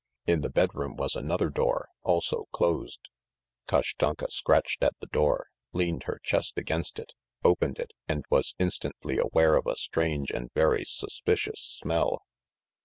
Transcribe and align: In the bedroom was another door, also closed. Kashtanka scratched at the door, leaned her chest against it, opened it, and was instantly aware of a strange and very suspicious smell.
In 0.25 0.41
the 0.41 0.49
bedroom 0.49 0.95
was 0.95 1.13
another 1.15 1.51
door, 1.51 1.89
also 2.01 2.47
closed. 2.51 3.07
Kashtanka 3.67 4.31
scratched 4.31 4.81
at 4.83 4.97
the 4.99 5.05
door, 5.05 5.49
leaned 5.73 6.05
her 6.05 6.19
chest 6.23 6.57
against 6.57 6.97
it, 6.97 7.13
opened 7.43 7.77
it, 7.77 7.91
and 8.07 8.25
was 8.31 8.55
instantly 8.57 9.19
aware 9.19 9.55
of 9.55 9.67
a 9.67 9.75
strange 9.75 10.31
and 10.31 10.51
very 10.55 10.83
suspicious 10.85 11.59
smell. 11.61 12.23